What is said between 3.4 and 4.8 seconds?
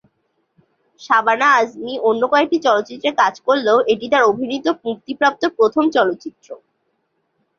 করলেও এটি তার অভিনীত